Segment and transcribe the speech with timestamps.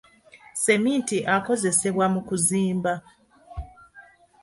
[0.63, 2.93] Seminti akozesebwa mu kuzimba.